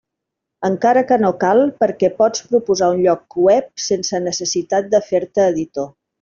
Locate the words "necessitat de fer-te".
4.31-5.47